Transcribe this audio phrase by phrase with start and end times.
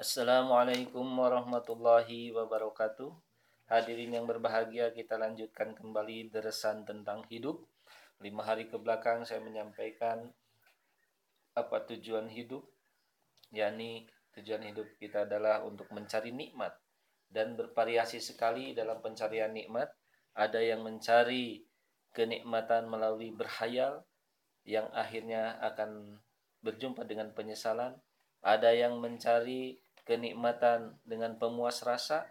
[0.00, 3.12] Assalamualaikum warahmatullahi wabarakatuh.
[3.68, 7.60] Hadirin yang berbahagia, kita lanjutkan kembali deresan tentang hidup.
[8.24, 10.24] Lima hari ke belakang saya menyampaikan
[11.52, 12.64] apa tujuan hidup,
[13.52, 16.72] yakni tujuan hidup kita adalah untuk mencari nikmat
[17.28, 19.92] dan bervariasi sekali dalam pencarian nikmat.
[20.32, 21.60] Ada yang mencari
[22.16, 24.00] kenikmatan melalui berhayal
[24.64, 26.24] yang akhirnya akan
[26.64, 28.00] berjumpa dengan penyesalan.
[28.40, 29.76] Ada yang mencari
[30.10, 32.26] kenikmatan dengan pemuas rasa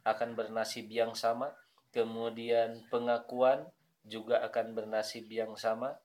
[0.00, 1.52] akan bernasib yang sama.
[1.92, 3.68] Kemudian pengakuan
[4.08, 6.00] juga akan bernasib yang sama.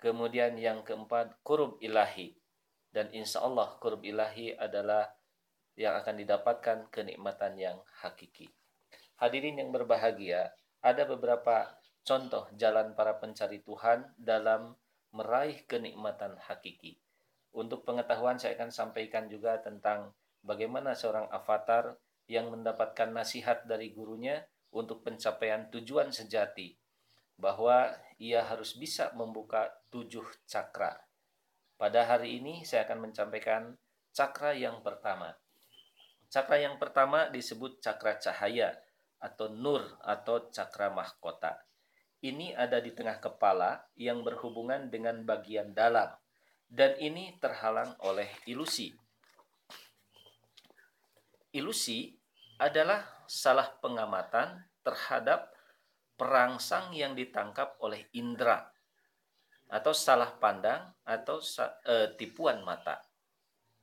[0.00, 2.32] Kemudian yang keempat, kurub ilahi.
[2.88, 5.12] Dan insya Allah kurub ilahi adalah
[5.76, 8.48] yang akan didapatkan kenikmatan yang hakiki.
[9.20, 11.76] Hadirin yang berbahagia, ada beberapa
[12.08, 14.72] contoh jalan para pencari Tuhan dalam
[15.12, 16.96] meraih kenikmatan hakiki.
[17.56, 20.12] Untuk pengetahuan saya akan sampaikan juga tentang
[20.44, 21.96] bagaimana seorang avatar
[22.28, 24.44] yang mendapatkan nasihat dari gurunya
[24.76, 26.76] untuk pencapaian tujuan sejati
[27.40, 31.00] bahwa ia harus bisa membuka tujuh cakra.
[31.80, 33.72] Pada hari ini saya akan menyampaikan
[34.12, 35.32] cakra yang pertama.
[36.28, 38.76] Cakra yang pertama disebut cakra cahaya
[39.16, 41.64] atau nur atau cakra mahkota.
[42.20, 46.12] Ini ada di tengah kepala yang berhubungan dengan bagian dalam
[46.66, 48.94] dan ini terhalang oleh ilusi
[51.56, 52.12] Ilusi
[52.60, 55.56] adalah salah pengamatan terhadap
[56.20, 58.60] perangsang yang ditangkap oleh indera
[59.72, 63.00] atau salah pandang atau uh, tipuan mata.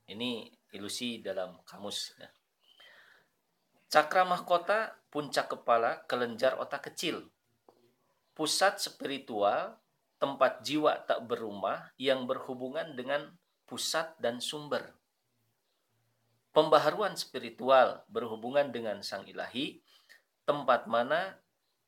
[0.06, 2.14] Ini ilusi dalam kamus.
[2.14, 2.30] Ya.
[3.90, 7.26] Cakra mahkota, puncak kepala, kelenjar otak kecil.
[8.38, 9.82] Pusat spiritual,
[10.24, 13.28] tempat jiwa tak berumah yang berhubungan dengan
[13.68, 14.96] pusat dan sumber
[16.54, 19.82] pembaharuan spiritual berhubungan dengan Sang Ilahi,
[20.46, 21.34] tempat mana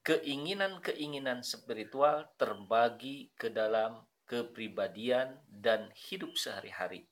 [0.02, 7.06] keinginan-keinginan spiritual terbagi ke dalam kepribadian dan hidup sehari-hari.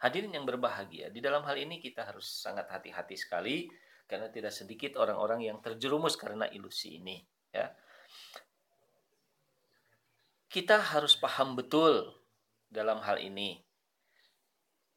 [0.00, 3.68] Hadirin yang berbahagia, di dalam hal ini kita harus sangat hati-hati sekali
[4.08, 7.20] karena tidak sedikit orang-orang yang terjerumus karena ilusi ini,
[7.52, 7.68] ya.
[10.46, 12.06] Kita harus paham betul
[12.70, 13.66] dalam hal ini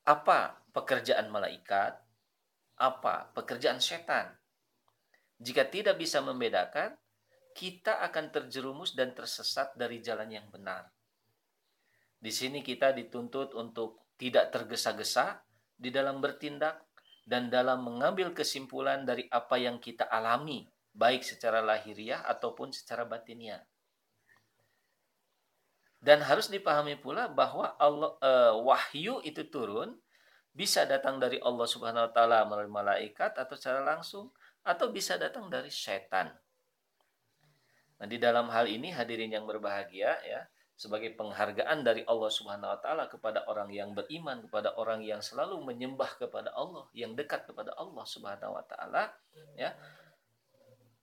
[0.09, 1.93] apa pekerjaan malaikat,
[2.81, 4.33] apa pekerjaan setan.
[5.37, 6.97] Jika tidak bisa membedakan,
[7.53, 10.89] kita akan terjerumus dan tersesat dari jalan yang benar.
[12.19, 15.39] Di sini kita dituntut untuk tidak tergesa-gesa
[15.77, 16.83] di dalam bertindak
[17.23, 23.61] dan dalam mengambil kesimpulan dari apa yang kita alami, baik secara lahiriah ataupun secara batiniah.
[25.99, 29.99] Dan harus dipahami pula bahwa Allah uh, wahyu itu turun
[30.55, 34.31] bisa datang dari Allah Subhanahu wa taala melalui malaikat atau secara langsung
[34.63, 36.31] atau bisa datang dari setan.
[37.99, 40.41] Nah, di dalam hal ini hadirin yang berbahagia ya,
[40.79, 45.59] sebagai penghargaan dari Allah Subhanahu wa taala kepada orang yang beriman, kepada orang yang selalu
[45.67, 49.11] menyembah kepada Allah, yang dekat kepada Allah Subhanahu wa taala,
[49.59, 49.75] ya.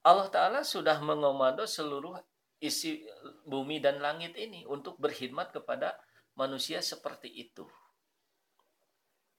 [0.00, 2.16] Allah taala sudah mengomando seluruh
[2.60, 3.04] isi
[3.44, 5.96] bumi dan langit ini untuk berkhidmat kepada
[6.36, 7.64] manusia seperti itu.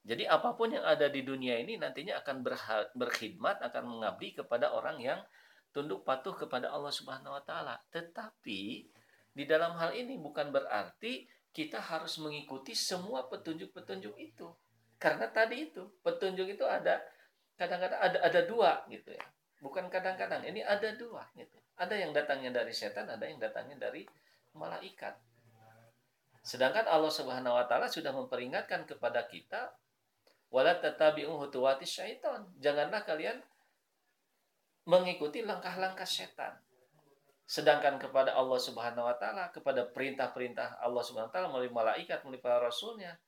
[0.08, 2.40] Jadi apa pun yang ada di dunia ini nantinya akan
[2.96, 5.20] berkhidmat, akan mengabdi kepada orang yang
[5.76, 7.76] tunduk patuh kepada Allah Subhanahu wa taala.
[7.92, 8.62] Tetapi
[9.36, 14.48] di dalam hal ini bukan berarti kita harus mengikuti semua petunjuk-petunjuk itu.
[14.98, 17.04] Karena tadi itu, petunjuk itu ada
[17.60, 19.26] kadang-kadang ada ada dua gitu ya.
[19.60, 21.58] Bukan kadang-kadang, ini ada dua gitu.
[21.78, 24.06] Ada yang datangnya dari setan, ada yang datangnya dari
[24.58, 25.14] malaikat.
[26.42, 29.76] Sedangkan Allah Subhanahu wa taala sudah memperingatkan kepada kita
[30.50, 32.48] wala tatabi'u hutuwati syaitan.
[32.58, 33.38] Janganlah kalian
[34.88, 36.56] mengikuti langkah-langkah setan.
[37.48, 42.44] Sedangkan kepada Allah Subhanahu wa taala, kepada perintah-perintah Allah Subhanahu wa taala melalui malaikat, melalui
[42.44, 43.20] para rasulnya,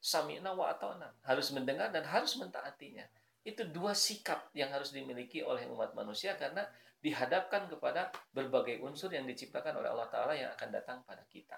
[0.00, 3.04] sami'na wa ata'na, harus mendengar dan harus mentaatinya.
[3.40, 6.68] Itu dua sikap yang harus dimiliki oleh umat manusia karena
[7.00, 11.56] dihadapkan kepada berbagai unsur yang diciptakan oleh Allah Ta'ala yang akan datang pada kita.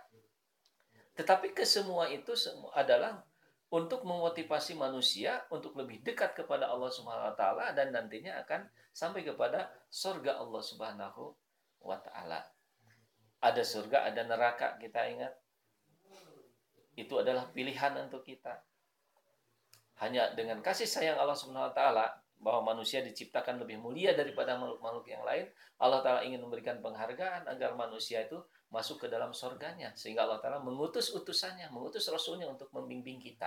[1.19, 2.33] Tetapi kesemua itu
[2.73, 3.21] adalah
[3.73, 9.25] untuk memotivasi manusia untuk lebih dekat kepada Allah Subhanahu wa taala dan nantinya akan sampai
[9.25, 11.33] kepada surga Allah Subhanahu
[11.81, 12.45] wa taala.
[13.41, 15.33] Ada surga, ada neraka, kita ingat.
[16.95, 18.61] Itu adalah pilihan untuk kita.
[20.03, 22.07] Hanya dengan kasih sayang Allah Subhanahu wa taala
[22.43, 25.47] bahwa manusia diciptakan lebih mulia daripada makhluk-makhluk yang lain,
[25.79, 28.43] Allah Ta'ala ingin memberikan penghargaan agar manusia itu
[28.75, 29.95] masuk ke dalam sorganya.
[29.95, 33.47] Sehingga Allah Ta'ala mengutus utusannya, mengutus Rasulnya untuk membimbing kita.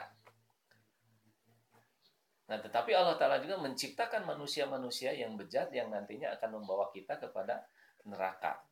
[2.48, 7.68] Nah, tetapi Allah Ta'ala juga menciptakan manusia-manusia yang bejat yang nantinya akan membawa kita kepada
[8.08, 8.64] neraka.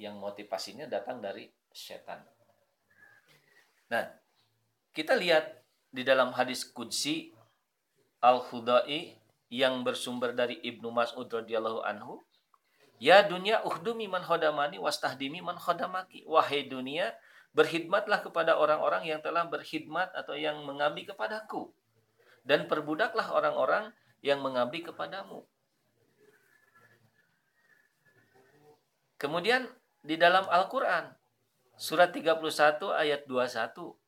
[0.00, 2.24] Yang motivasinya datang dari setan.
[3.92, 4.08] Nah,
[4.96, 5.59] kita lihat
[5.90, 7.34] di dalam hadis Qudsi
[8.22, 9.18] Al-Khudai
[9.50, 12.22] yang bersumber dari Ibnu Mas'ud radhiyallahu anhu,
[13.02, 17.18] "Ya dunia uhdumi man khodamani wastahdimi man khodamaki." Wahai dunia,
[17.50, 21.74] berkhidmatlah kepada orang-orang yang telah berkhidmat atau yang mengabdi kepadaku
[22.46, 23.90] dan perbudaklah orang-orang
[24.22, 25.42] yang mengabdi kepadamu.
[29.20, 29.68] Kemudian
[30.00, 31.12] di dalam Al-Qur'an
[31.76, 32.40] surat 31
[32.96, 33.99] ayat 21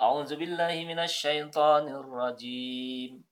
[0.00, 3.24] أعوذ بالله من الشيطان الرجيم.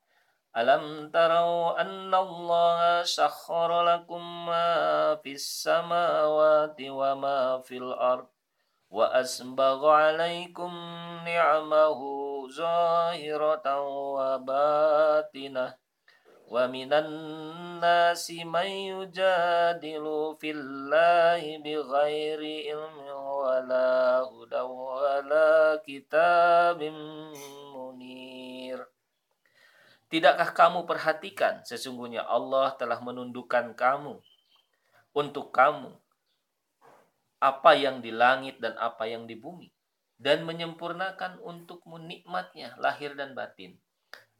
[0.56, 8.26] ألم تروا أن الله سخر لكم ما في السماوات وما في الأرض
[8.91, 10.73] وأسبغ عليكم
[11.25, 12.00] نعمه
[12.49, 13.81] ظاهرة
[14.14, 15.75] وباطنة
[16.49, 17.62] ومن الناس
[18.44, 20.06] من يجادل
[20.39, 22.97] في الله بغير علم
[23.41, 26.79] ولا هدى ولا كتاب
[27.74, 28.79] munir
[30.07, 34.24] Tidakkah kamu perhatikan sesungguhnya Allah telah menundukkan kamu
[35.12, 35.91] untuk kamu
[37.38, 39.68] apa yang di langit dan apa yang di bumi
[40.18, 43.77] dan menyempurnakan untukmu nikmatnya lahir dan batin.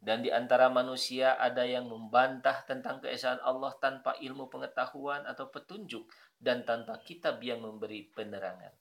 [0.03, 6.11] Dan di antara manusia ada yang membantah tentang keesaan Allah tanpa ilmu pengetahuan atau petunjuk
[6.43, 8.75] dan tanpa kitab yang memberi penerangan.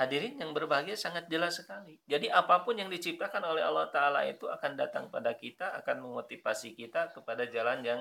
[0.00, 2.00] Hadirin yang berbahagia sangat jelas sekali.
[2.08, 6.72] Jadi apa pun yang diciptakan oleh Allah Ta'ala itu akan datang pada kita, akan memotivasi
[6.72, 8.00] kita kepada jalan yang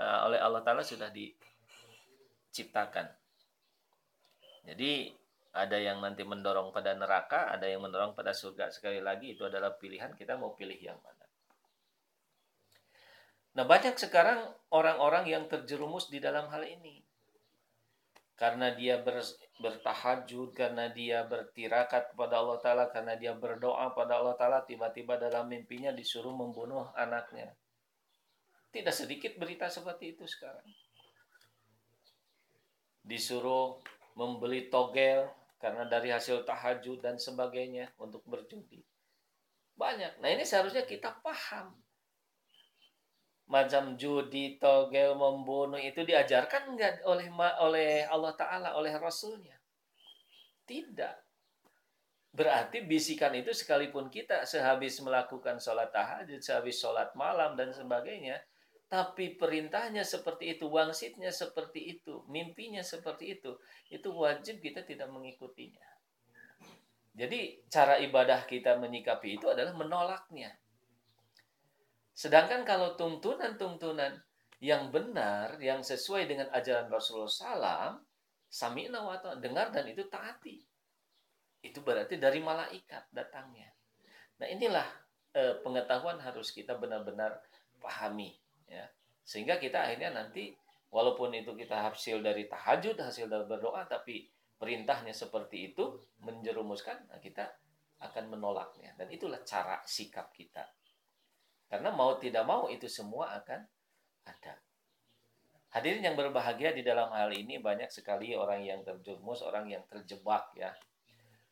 [0.00, 3.04] uh, oleh Allah Ta'ala sudah diciptakan.
[4.64, 5.12] Jadi
[5.56, 8.68] ada yang nanti mendorong pada neraka, ada yang mendorong pada surga.
[8.68, 11.24] Sekali lagi itu adalah pilihan kita mau pilih yang mana.
[13.56, 17.00] Nah, banyak sekarang orang-orang yang terjerumus di dalam hal ini.
[18.36, 19.24] Karena dia ber,
[19.64, 25.48] bertahajud, karena dia bertirakat kepada Allah Ta'ala, karena dia berdoa pada Allah Ta'ala, tiba-tiba dalam
[25.48, 27.56] mimpinya disuruh membunuh anaknya.
[28.68, 30.68] Tidak sedikit berita seperti itu sekarang.
[33.00, 33.80] Disuruh
[34.20, 38.84] membeli togel, karena dari hasil tahajud dan sebagainya untuk berjudi.
[39.76, 40.20] Banyak.
[40.20, 41.76] Nah ini seharusnya kita paham.
[43.46, 47.30] Macam judi, togel, membunuh itu diajarkan enggak oleh
[47.62, 49.54] oleh Allah Ta'ala, oleh Rasulnya?
[50.66, 51.14] Tidak.
[52.36, 58.36] Berarti bisikan itu sekalipun kita sehabis melakukan sholat tahajud, sehabis sholat malam dan sebagainya,
[58.86, 63.58] tapi perintahnya seperti itu, wangsitnya seperti itu, mimpinya seperti itu,
[63.90, 65.90] itu wajib kita tidak mengikutinya.
[67.16, 70.54] Jadi cara ibadah kita menyikapi itu adalah menolaknya.
[72.14, 74.22] Sedangkan kalau tuntunan-tuntunan
[74.62, 77.98] yang benar, yang sesuai dengan ajaran Rasulullah SAW,
[78.46, 80.62] sami'na wa dengar dan itu taati.
[81.58, 83.74] Itu berarti dari malaikat datangnya.
[84.38, 84.86] Nah inilah
[85.34, 87.42] eh, pengetahuan harus kita benar-benar
[87.80, 88.86] pahami ya.
[89.26, 90.54] Sehingga kita akhirnya nanti
[90.90, 97.18] walaupun itu kita hasil dari tahajud hasil dari berdoa tapi perintahnya seperti itu menjerumuskan nah
[97.18, 97.50] kita
[98.00, 98.92] akan menolaknya.
[98.94, 100.64] Dan itulah cara sikap kita.
[101.66, 103.60] Karena mau tidak mau itu semua akan
[104.26, 104.54] ada.
[105.74, 110.54] Hadirin yang berbahagia di dalam hal ini banyak sekali orang yang terjerumus orang yang terjebak
[110.54, 110.72] ya.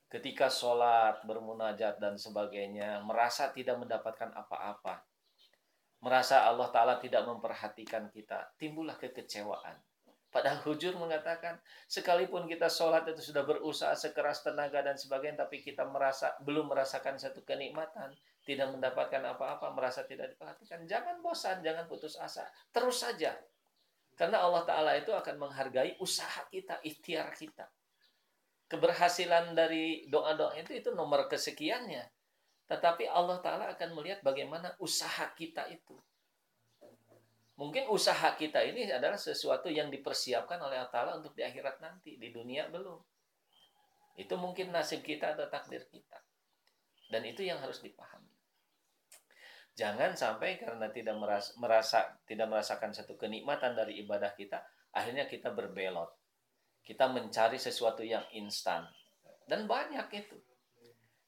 [0.06, 5.02] Ketika sholat bermunajat dan sebagainya merasa tidak mendapatkan apa-apa
[6.04, 9.80] merasa Allah Ta'ala tidak memperhatikan kita, timbullah kekecewaan.
[10.28, 11.56] Padahal hujur mengatakan,
[11.88, 17.16] sekalipun kita sholat itu sudah berusaha sekeras tenaga dan sebagainya, tapi kita merasa belum merasakan
[17.16, 18.12] satu kenikmatan,
[18.44, 20.84] tidak mendapatkan apa-apa, merasa tidak diperhatikan.
[20.84, 22.44] Jangan bosan, jangan putus asa.
[22.68, 23.32] Terus saja.
[24.18, 27.70] Karena Allah Ta'ala itu akan menghargai usaha kita, ikhtiar kita.
[28.68, 32.04] Keberhasilan dari doa-doa itu, itu nomor kesekiannya.
[32.64, 35.96] Tetapi Allah Ta'ala akan melihat bagaimana usaha kita itu.
[37.54, 42.16] Mungkin usaha kita ini adalah sesuatu yang dipersiapkan oleh Allah Ta'ala untuk di akhirat nanti.
[42.16, 42.98] Di dunia belum.
[44.16, 46.18] Itu mungkin nasib kita atau takdir kita.
[47.12, 48.32] Dan itu yang harus dipahami.
[49.74, 54.62] Jangan sampai karena tidak merasa, merasa tidak merasakan satu kenikmatan dari ibadah kita,
[54.94, 56.14] akhirnya kita berbelot.
[56.80, 58.86] Kita mencari sesuatu yang instan.
[59.44, 60.38] Dan banyak itu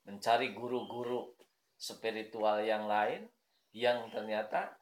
[0.07, 1.35] mencari guru-guru
[1.77, 3.29] spiritual yang lain
[3.77, 4.79] yang ternyata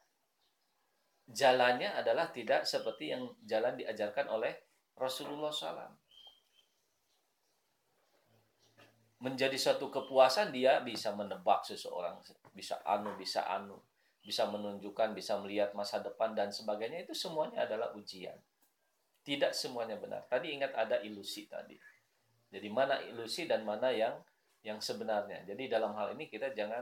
[1.27, 4.53] jalannya adalah tidak seperti yang jalan diajarkan oleh
[4.95, 6.05] Rasulullah SAW.
[9.15, 12.19] menjadi suatu kepuasan dia bisa menebak seseorang
[12.53, 13.79] bisa anu bisa anu
[14.25, 17.05] bisa menunjukkan bisa melihat masa depan dan sebagainya.
[17.05, 18.33] Itu semuanya adalah ujian.
[19.21, 20.25] Tidak semuanya benar.
[20.25, 21.77] Tadi ingat ada ilusi tadi.
[22.49, 24.17] Jadi mana ilusi dan mana yang
[24.65, 26.81] yang sebenarnya jadi dalam hal ini kita jangan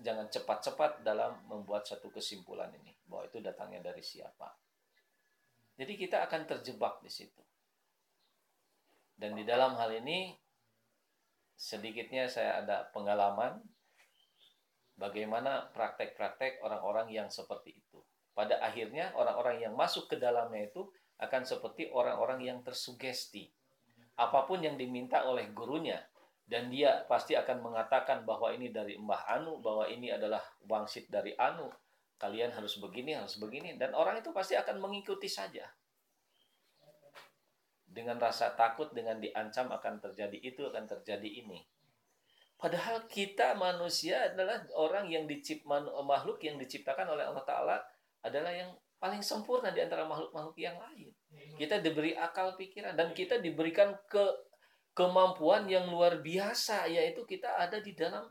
[0.00, 4.52] jangan cepat-cepat dalam membuat satu kesimpulan ini bahwa itu datangnya dari siapa
[5.80, 7.42] jadi kita akan terjebak di situ
[9.16, 10.36] dan di dalam hal ini
[11.58, 13.58] sedikitnya saya ada pengalaman
[14.94, 17.98] bagaimana praktek-praktek orang-orang yang seperti itu.
[18.30, 20.86] Pada akhirnya orang-orang yang masuk ke dalamnya itu
[21.18, 23.50] akan seperti orang-orang yang tersugesti.
[24.14, 25.98] Apa pun yang diminta oleh gurunya
[26.48, 31.36] dan dia pasti akan mengatakan bahwa ini dari Mbah Anu, bahwa ini adalah wangsit dari
[31.36, 31.68] Anu.
[32.16, 33.76] Kalian harus begini, harus begini.
[33.76, 35.68] Dan orang itu pasti akan mengikuti saja.
[37.84, 41.60] Dengan rasa takut dengan diancam akan terjadi itu akan terjadi ini.
[42.56, 47.76] Padahal kita manusia adalah orang yang dicipt makhluk yang diciptakan oleh Allah taala
[48.24, 51.12] adalah yang paling sempurna di antara makhluk-makhluk yang lain.
[51.54, 54.47] Kita diberi akal pikiran dan kita diberikan ke
[54.98, 58.26] kemampuan yang luar biasa yaitu kita ada di dalam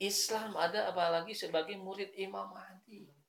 [0.00, 3.20] Islam ada apalagi sebagai murid Imam Mahdi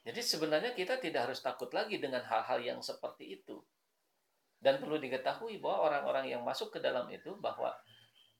[0.00, 3.60] jadi sebenarnya kita tidak harus takut lagi dengan hal-hal yang seperti itu.
[4.60, 7.72] Dan perlu diketahui bahwa orang-orang yang masuk ke dalam itu bahwa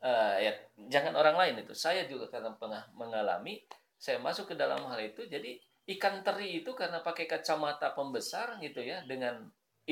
[0.04, 0.52] uh, ya
[0.88, 1.72] jangan orang lain itu.
[1.76, 3.64] Saya juga karena pernah mengalami
[4.00, 5.60] saya masuk ke dalam hal itu jadi
[5.96, 9.44] ikan teri itu karena pakai kacamata pembesar gitu ya dengan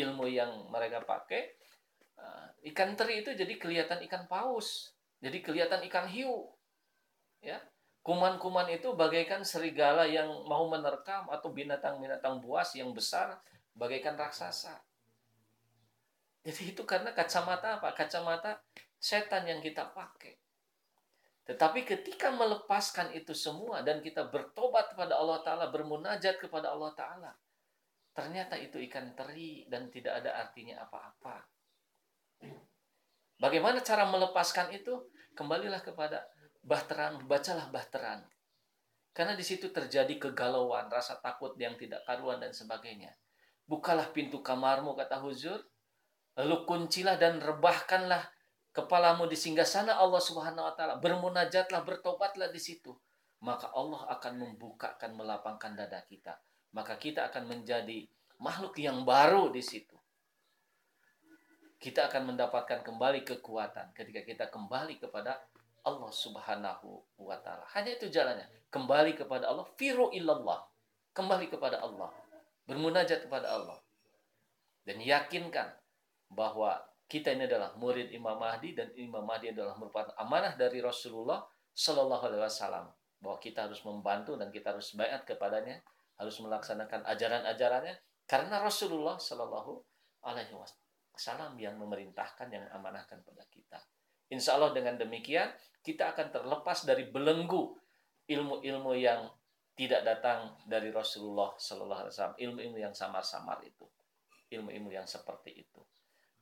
[0.04, 1.54] ilmu yang mereka pakai
[2.18, 6.50] uh, ikan teri itu jadi kelihatan ikan paus jadi kelihatan ikan hiu
[7.42, 7.58] ya
[8.08, 13.36] Kuman-kuman itu bagaikan serigala yang mau menerkam atau binatang-binatang buas yang besar
[13.76, 14.80] bagaikan raksasa.
[16.40, 17.92] Jadi itu karena kacamata apa?
[17.92, 18.64] Kacamata
[18.96, 20.40] setan yang kita pakai.
[21.44, 27.36] Tetapi ketika melepaskan itu semua dan kita bertobat kepada Allah Ta'ala, bermunajat kepada Allah Ta'ala,
[28.18, 31.46] ternyata itu ikan teri dan tidak ada artinya apa-apa.
[33.38, 35.06] Bagaimana cara melepaskan itu?
[35.38, 36.26] Kembalilah kepada
[36.68, 38.26] Bahteran, bacalah bahteran.
[39.16, 43.14] Karena di situ terjadi kegalauan, rasa takut yang tidak karuan dan sebagainya.
[43.64, 45.64] Bukalah pintu kamarmu, kata Huzur.
[46.36, 48.30] Lalu kuncilah dan rebahkanlah
[48.70, 51.00] kepalamu di singgah sana Allah Subhanahu wa taala.
[51.00, 52.92] Bermunajatlah, bertobatlah di situ.
[53.40, 56.36] Maka Allah akan membukakan, melapangkan dada kita.
[56.72, 58.04] Maka kita akan menjadi
[58.38, 59.96] makhluk yang baru di situ.
[61.78, 65.38] Kita akan mendapatkan kembali kekuatan ketika kita kembali kepada
[65.86, 67.64] Allah Subhanahu wa taala.
[67.72, 68.44] Hanya itu jalannya.
[68.68, 70.66] Kembali kepada Allah, firu illallah.
[71.14, 72.10] Kembali kepada Allah.
[72.66, 73.78] Bermunajat kepada Allah.
[74.84, 75.72] Dan yakinkan
[76.28, 81.40] bahwa kita ini adalah murid Imam Mahdi dan Imam Mahdi adalah merupakan amanah dari Rasulullah
[81.72, 85.80] Shallallahu alaihi wasallam bahwa kita harus membantu dan kita harus bayat kepadanya,
[86.18, 87.94] harus melaksanakan ajaran-ajarannya
[88.26, 89.80] karena Rasulullah Shallallahu
[90.26, 93.78] alaihi wasallam yang memerintahkan yang amanahkan pada kita.
[94.28, 95.48] Insya Allah dengan demikian
[95.80, 97.72] kita akan terlepas dari belenggu
[98.28, 99.30] ilmu-ilmu yang
[99.72, 103.86] tidak datang dari Rasulullah Sallallahu Alaihi Wasallam, ilmu-ilmu yang samar-samar itu,
[104.50, 105.80] ilmu-ilmu yang seperti itu.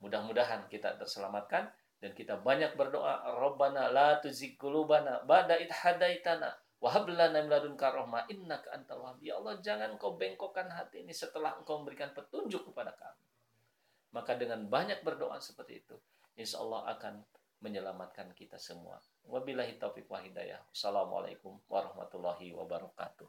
[0.00, 1.68] Mudah-mudahan kita terselamatkan
[2.00, 7.48] dan kita banyak berdoa, Rabbana la tuzigh qulubana ba'da id hadaitana wa hab lana min
[7.48, 9.18] ladunka rahmah innaka antal wahhab.
[9.24, 13.24] Ya Allah, jangan kau bengkokkan hati ini setelah engkau memberikan petunjuk kepada kami.
[14.12, 15.96] Maka dengan banyak berdoa seperti itu,
[16.36, 17.20] insya Allah akan
[17.60, 19.00] menyelamatkan kita semua.
[19.26, 20.60] Wabillahi taufiq wa hidayah.
[20.72, 23.28] Assalamualaikum warahmatullahi wabarakatuh.